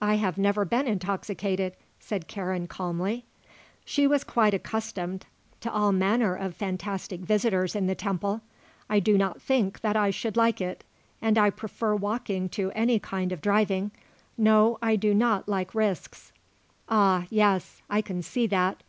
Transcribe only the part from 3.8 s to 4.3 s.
she was